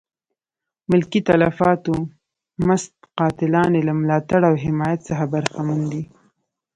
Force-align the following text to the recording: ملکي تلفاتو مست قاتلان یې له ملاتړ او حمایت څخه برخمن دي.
ملکي 0.89 1.19
تلفاتو 1.27 1.95
مست 2.67 2.93
قاتلان 3.19 3.71
یې 3.77 3.81
له 3.87 3.93
ملاتړ 4.01 4.41
او 4.49 4.55
حمایت 4.63 4.99
څخه 5.09 5.23
برخمن 5.33 5.81
دي. 5.91 6.03